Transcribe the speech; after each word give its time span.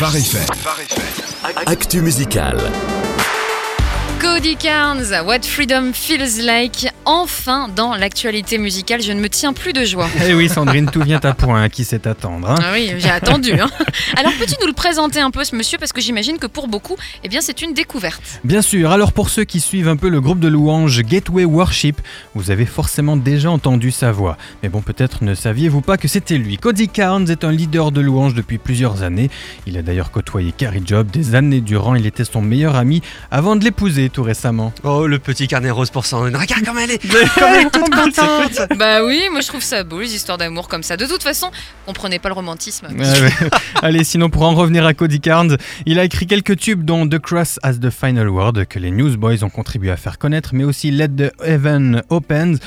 Phare. 0.00 0.46
Actu 1.66 2.00
musical. 2.00 2.99
Cody 4.20 4.56
Carnes, 4.56 5.14
What 5.26 5.42
Freedom 5.42 5.92
Feels 5.94 6.44
Like, 6.44 6.88
enfin 7.06 7.68
dans 7.74 7.94
l'actualité 7.94 8.58
musicale, 8.58 9.00
je 9.00 9.12
ne 9.12 9.20
me 9.20 9.28
tiens 9.30 9.54
plus 9.54 9.72
de 9.72 9.84
joie. 9.84 10.08
Eh 10.26 10.34
oui, 10.34 10.48
Sandrine, 10.48 10.90
tout 10.90 11.00
vient 11.02 11.20
à 11.22 11.32
point, 11.32 11.68
qui 11.70 11.84
sait 11.84 12.06
attendre. 12.06 12.50
hein. 12.50 12.54
Ah 12.62 12.70
oui, 12.74 12.92
j'ai 12.98 13.08
attendu. 13.08 13.52
hein. 13.52 13.70
Alors 14.16 14.32
peux-tu 14.38 14.54
nous 14.60 14.66
le 14.66 14.74
présenter 14.74 15.20
un 15.20 15.30
peu 15.30 15.42
ce 15.44 15.56
monsieur 15.56 15.78
parce 15.78 15.92
que 15.92 16.02
j'imagine 16.02 16.38
que 16.38 16.46
pour 16.46 16.68
beaucoup, 16.68 16.96
eh 17.24 17.28
bien 17.28 17.40
c'est 17.40 17.62
une 17.62 17.72
découverte. 17.72 18.22
Bien 18.44 18.60
sûr, 18.60 18.90
alors 18.90 19.12
pour 19.12 19.30
ceux 19.30 19.44
qui 19.44 19.58
suivent 19.60 19.88
un 19.88 19.96
peu 19.96 20.10
le 20.10 20.20
groupe 20.20 20.40
de 20.40 20.48
louanges 20.48 21.00
Gateway 21.02 21.44
Worship, 21.44 22.00
vous 22.34 22.50
avez 22.50 22.66
forcément 22.66 23.16
déjà 23.16 23.50
entendu 23.50 23.90
sa 23.90 24.12
voix. 24.12 24.36
Mais 24.62 24.68
bon, 24.68 24.82
peut-être 24.82 25.24
ne 25.24 25.34
saviez-vous 25.34 25.80
pas 25.80 25.96
que 25.96 26.08
c'était 26.08 26.36
lui. 26.36 26.58
Cody 26.58 26.88
Carnes 26.88 27.30
est 27.30 27.42
un 27.44 27.52
leader 27.52 27.90
de 27.90 28.02
louanges 28.02 28.34
depuis 28.34 28.58
plusieurs 28.58 29.02
années. 29.02 29.30
Il 29.66 29.78
a 29.78 29.82
d'ailleurs 29.82 30.10
côtoyé 30.10 30.52
Carrie 30.52 30.82
Job 30.84 31.08
des 31.10 31.34
années 31.34 31.62
durant. 31.62 31.94
Il 31.94 32.06
était 32.06 32.24
son 32.24 32.42
meilleur 32.42 32.76
ami 32.76 33.00
avant 33.30 33.56
de 33.56 33.64
l'épouser 33.64 34.09
tout 34.10 34.22
récemment. 34.22 34.72
Oh, 34.84 35.06
le 35.06 35.18
petit 35.18 35.48
carnet 35.48 35.70
rose 35.70 35.90
pour 35.90 36.06
Sandrine. 36.06 36.36
Regarde 36.36 36.64
comme 36.64 36.78
elle 36.78 36.90
est, 36.90 36.98
comme 36.98 37.48
elle 37.54 37.66
est 37.66 37.70
toute 37.70 37.90
contente. 37.90 38.68
Bah 38.78 39.04
oui, 39.04 39.22
moi 39.30 39.40
je 39.40 39.48
trouve 39.48 39.62
ça 39.62 39.84
beau 39.84 40.00
les 40.00 40.14
histoires 40.14 40.38
d'amour 40.38 40.68
comme 40.68 40.82
ça. 40.82 40.96
De 40.96 41.06
toute 41.06 41.22
façon, 41.22 41.50
comprenez 41.86 42.18
pas 42.18 42.28
le 42.28 42.34
romantisme. 42.34 42.88
Ouais, 42.88 43.20
ouais. 43.20 43.50
Allez, 43.82 44.04
sinon 44.04 44.30
pour 44.30 44.42
en 44.42 44.54
revenir 44.54 44.84
à 44.86 44.94
Cody 44.94 45.20
Carnes, 45.20 45.56
il 45.86 45.98
a 45.98 46.04
écrit 46.04 46.26
quelques 46.26 46.58
tubes 46.58 46.84
dont 46.84 47.08
The 47.08 47.18
Cross 47.18 47.58
as 47.62 47.74
the 47.74 47.90
Final 47.90 48.28
Word 48.28 48.66
que 48.68 48.78
les 48.78 48.90
Newsboys 48.90 49.44
ont 49.44 49.50
contribué 49.50 49.90
à 49.90 49.96
faire 49.96 50.18
connaître, 50.18 50.50
mais 50.52 50.64
aussi 50.64 50.90
Let 50.90 51.08
the 51.08 51.32
Heaven 51.44 52.02
Opens, 52.08 52.58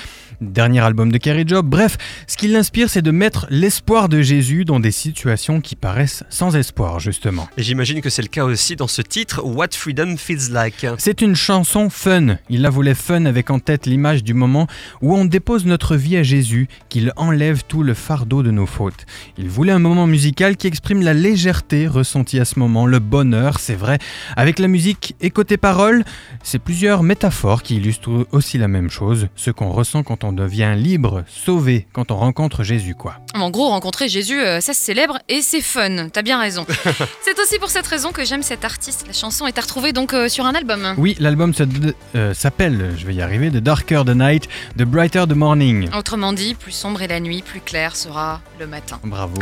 dernier 0.41 0.81
album 0.81 1.11
de 1.11 1.17
Carrie 1.17 1.45
Job. 1.47 1.66
Bref, 1.67 1.97
ce 2.27 2.38
qui 2.38 2.47
l'inspire, 2.47 2.89
c'est 2.89 3.02
de 3.02 3.11
mettre 3.11 3.47
l'espoir 3.49 4.09
de 4.09 4.21
Jésus 4.21 4.66
dans 4.66 4.80
des 4.80 4.91
situations 4.91 5.61
qui 5.61 5.75
paraissent 5.75 6.23
sans 6.30 6.55
espoir, 6.55 6.99
justement. 6.99 7.47
Et 7.57 7.63
j'imagine 7.63 8.02
que 8.02 8.09
c'est 8.09 8.21
le 8.21 8.27
cas 8.27 8.44
aussi 8.44 8.75
dans 8.75 8.88
ce 8.88 9.02
titre, 9.02 9.41
What 9.44 9.69
Freedom 9.71 10.16
Feels 10.17 10.52
Like. 10.52 10.86
C'est 10.97 11.21
une 11.21 11.33
chanson 11.36 11.89
fun. 11.89 12.38
Il 12.50 12.62
la 12.62 12.70
voulait 12.70 12.95
fun 12.95 13.26
avec 13.26 13.50
en 13.50 13.59
tête 13.59 13.86
l'image 13.86 14.23
du 14.23 14.34
moment 14.34 14.67
où 15.02 15.16
on 15.16 15.26
dépose 15.26 15.66
notre 15.66 15.95
vie 15.95 16.17
à 16.17 16.23
Jésus, 16.23 16.67
qu'il 16.89 17.12
enlève 17.16 17.64
tout 17.67 17.84
le 17.84 17.94
fardeau 17.94 18.44
de 18.44 18.52
nos 18.52 18.66
fautes. 18.66 19.06
Il 19.38 19.50
voulait 19.50 19.72
un 19.72 19.80
moment 19.80 20.08
musical 20.08 20.58
qui 20.58 20.67
exprime 20.67 21.02
la 21.02 21.14
légèreté 21.14 21.88
ressentie 21.88 22.39
à 22.39 22.45
ce 22.45 22.59
moment, 22.59 22.86
le 22.86 23.00
bonheur, 23.00 23.59
c'est 23.59 23.76
vrai. 23.76 24.00
Avec 24.36 24.59
la 24.59 24.67
musique 24.67 25.16
et 25.22 25.30
côté 25.30 25.58
parole, 25.58 26.04
c'est 26.44 26.59
plusieurs 26.59 27.04
métaphores 27.04 27.64
qui 27.64 27.78
illustrent 27.78 28.28
aussi 28.31 28.58
la 28.58 28.67
même 28.67 28.89
chose, 28.89 29.28
ce 29.36 29.52
qu'on 29.52 29.70
ressent 29.70 30.04
quand 30.04 30.23
on 30.23 30.34
devient 30.34 30.73
libre, 30.76 31.23
sauvé, 31.28 31.88
quand 31.94 32.11
on 32.11 32.17
rencontre 32.17 32.64
Jésus, 32.64 32.95
quoi. 32.95 33.16
En 33.36 33.50
gros, 33.50 33.70
rencontrer 33.70 34.09
Jésus, 34.09 34.39
euh, 34.39 34.61
ça 34.61 34.73
se 34.73 34.81
célèbre 34.81 35.20
et 35.30 35.42
c'est 35.42 35.61
fun. 35.61 36.09
T'as 36.09 36.22
bien 36.22 36.39
raison. 36.39 36.66
c'est 37.22 37.39
aussi 37.39 37.59
pour 37.59 37.70
cette 37.70 37.88
raison 37.88 38.11
que 38.11 38.23
j'aime 38.23 38.44
cet 38.44 38.66
artiste. 38.66 39.06
La 39.08 39.14
chanson 39.14 39.48
est 39.48 39.58
à 39.58 39.61
retrouver 39.61 39.94
donc 39.94 40.14
euh, 40.14 40.30
sur 40.30 40.45
un 40.45 40.54
album. 40.54 40.94
Oui, 40.98 41.16
l'album 41.23 41.53
euh, 42.16 42.33
s'appelle, 42.33 42.93
je 42.97 43.07
vais 43.07 43.16
y 43.16 43.21
arriver, 43.21 43.49
The 43.49 43.57
Darker 43.57 44.03
the 44.05 44.09
Night, 44.09 44.47
The 44.77 44.83
Brighter 44.83 45.25
the 45.27 45.33
Morning. 45.33 45.89
Autrement 45.97 46.33
dit, 46.33 46.53
plus 46.53 46.71
sombre 46.71 47.02
est 47.02 47.07
la 47.07 47.19
nuit, 47.19 47.41
plus 47.41 47.61
clair 47.61 47.95
sera 47.95 48.41
le 48.59 48.67
matin. 48.67 48.99
Bravo. 49.03 49.41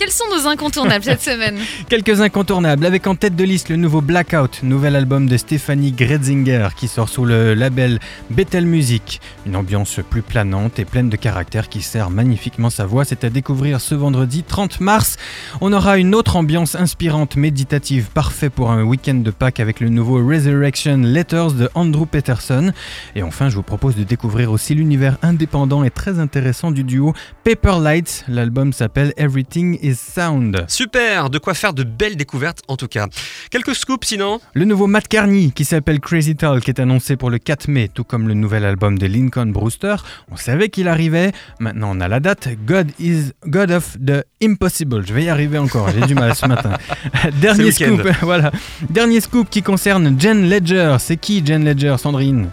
Quels 0.00 0.12
sont 0.12 0.24
nos 0.34 0.48
incontournables 0.48 1.04
cette 1.04 1.20
semaine? 1.20 1.58
Quelques 1.90 2.22
incontournables, 2.22 2.86
avec 2.86 3.06
en 3.06 3.16
tête 3.16 3.36
de 3.36 3.44
liste 3.44 3.68
le 3.68 3.76
nouveau 3.76 4.00
Blackout, 4.00 4.62
nouvel 4.62 4.96
album 4.96 5.28
de 5.28 5.36
Stéphanie 5.36 5.92
Gretzinger 5.92 6.68
qui 6.74 6.88
sort 6.88 7.10
sous 7.10 7.26
le 7.26 7.52
label 7.52 8.00
Bethel 8.30 8.64
Music. 8.64 9.20
Une 9.44 9.56
ambiance 9.56 10.00
plus 10.08 10.22
planante 10.22 10.78
et 10.78 10.86
pleine 10.86 11.10
de 11.10 11.16
caractère 11.18 11.68
qui 11.68 11.82
sert 11.82 12.08
magnifiquement 12.08 12.70
sa 12.70 12.86
voix. 12.86 13.04
C'est 13.04 13.24
à 13.24 13.28
découvrir 13.28 13.78
ce 13.82 13.94
vendredi 13.94 14.42
30 14.42 14.80
mars. 14.80 15.18
On 15.60 15.70
aura 15.70 15.98
une 15.98 16.14
autre 16.14 16.36
ambiance 16.36 16.76
inspirante, 16.76 17.36
méditative, 17.36 18.08
parfait 18.14 18.48
pour 18.48 18.70
un 18.70 18.82
week-end 18.84 19.16
de 19.16 19.30
Pâques 19.30 19.60
avec 19.60 19.80
le 19.80 19.90
nouveau 19.90 20.26
Resurrection 20.26 20.96
Letters 20.96 21.52
de 21.52 21.68
Andrew 21.74 22.06
Peterson. 22.06 22.72
Et 23.16 23.22
enfin, 23.22 23.50
je 23.50 23.56
vous 23.56 23.62
propose 23.62 23.96
de 23.96 24.04
découvrir 24.04 24.50
aussi 24.50 24.74
l'univers 24.74 25.18
indépendant 25.20 25.84
et 25.84 25.90
très 25.90 26.18
intéressant 26.20 26.70
du 26.70 26.84
duo 26.84 27.12
Paper 27.44 27.80
Lights. 27.82 28.24
L'album 28.28 28.72
s'appelle 28.72 29.12
Everything 29.18 29.78
is 29.82 29.89
Sound. 29.94 30.64
Super, 30.68 31.30
de 31.30 31.38
quoi 31.38 31.54
faire 31.54 31.72
de 31.72 31.82
belles 31.82 32.16
découvertes 32.16 32.62
en 32.68 32.76
tout 32.76 32.88
cas. 32.88 33.06
Quelques 33.50 33.74
scoops 33.74 34.06
sinon 34.06 34.40
Le 34.54 34.64
nouveau 34.64 34.86
Matt 34.86 35.08
Carney 35.08 35.52
qui 35.54 35.64
s'appelle 35.64 36.00
Crazy 36.00 36.36
Talk 36.36 36.68
est 36.68 36.78
annoncé 36.80 37.16
pour 37.16 37.30
le 37.30 37.38
4 37.38 37.68
mai, 37.68 37.88
tout 37.88 38.04
comme 38.04 38.28
le 38.28 38.34
nouvel 38.34 38.64
album 38.64 38.98
de 38.98 39.06
Lincoln 39.06 39.46
Brewster. 39.46 39.96
On 40.30 40.36
savait 40.36 40.68
qu'il 40.68 40.88
arrivait, 40.88 41.32
maintenant 41.58 41.90
on 41.96 42.00
a 42.00 42.08
la 42.08 42.20
date. 42.20 42.48
God 42.64 42.92
is 42.98 43.32
God 43.46 43.70
of 43.70 43.96
the 44.04 44.24
Impossible. 44.42 45.06
Je 45.06 45.12
vais 45.12 45.24
y 45.24 45.28
arriver 45.28 45.58
encore, 45.58 45.90
j'ai 45.90 46.06
du 46.06 46.14
mal 46.14 46.34
ce 46.34 46.46
matin. 46.46 46.72
Dernier 47.40 47.72
scoop, 47.72 48.08
voilà. 48.22 48.50
Dernier 48.88 49.20
scoop 49.20 49.48
qui 49.50 49.62
concerne 49.62 50.18
Jen 50.18 50.48
Ledger. 50.48 50.96
C'est 50.98 51.16
qui 51.16 51.44
Jen 51.44 51.64
Ledger, 51.64 51.96
Sandrine? 51.98 52.48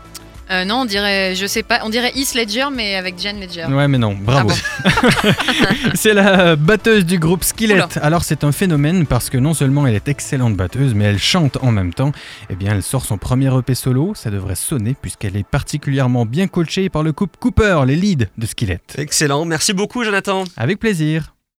Euh, 0.52 0.66
Non, 0.66 0.81
on 0.81 0.85
dirait, 0.85 1.35
je 1.35 1.46
sais 1.46 1.63
pas, 1.63 1.81
on 1.84 1.90
dirait 1.90 2.12
Heath 2.16 2.34
Ledger 2.35 2.66
mais 2.74 2.96
avec 2.96 3.19
Jen 3.19 3.40
Ledger. 3.40 3.66
Ouais, 3.66 3.88
mais 3.88 3.97
non, 3.97 4.16
bravo. 4.19 4.50
Ah 4.85 4.90
c'est 5.94 6.13
la 6.13 6.56
batteuse 6.56 7.06
du 7.06 7.19
groupe 7.19 7.44
Skillet. 7.44 7.74
Oula. 7.75 7.90
Alors 8.02 8.24
c'est 8.24 8.44
un 8.44 8.52
phénomène 8.52 9.06
parce 9.06 9.30
que 9.30 9.38
non 9.38 9.53
seulement 9.53 9.88
elle 9.88 9.96
est 9.96 10.07
excellente 10.07 10.56
batteuse, 10.56 10.94
mais 10.94 11.06
elle 11.06 11.19
chante 11.19 11.57
en 11.62 11.72
même 11.72 11.94
temps. 11.94 12.12
Eh 12.50 12.56
bien, 12.56 12.74
elle 12.74 12.84
sort 12.84 13.06
son 13.06 13.18
premier 13.18 13.56
EP 13.57 13.75
solo. 13.75 14.13
Ça 14.16 14.30
devrait 14.30 14.56
sonner 14.56 14.96
puisqu'elle 15.00 15.36
est 15.38 15.47
particulièrement 15.47 16.25
bien 16.25 16.47
coachée 16.47 16.90
par 16.90 17.03
le 17.03 17.12
couple 17.13 17.38
Cooper, 17.40 17.81
les 17.86 17.96
leads 17.96 18.25
de 18.38 18.46
Skillet. 18.46 18.80
Excellent, 18.97 19.46
merci 19.46 19.74
beaucoup 19.74 20.03
Jonathan. 20.03 20.44
Avec 20.56 20.80
plaisir. 20.80 21.34